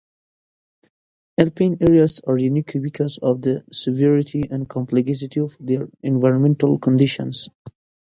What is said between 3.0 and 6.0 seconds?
of the severity and complexity of their